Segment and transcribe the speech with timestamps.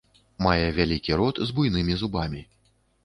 [0.45, 2.41] Мае вялікі рот з буйнымі зубамі.